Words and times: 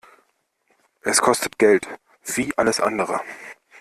Es 1.03 1.21
kostet 1.21 1.59
Geld 1.59 1.87
wie 2.25 2.51
alles 2.57 2.79
andere. 2.81 3.21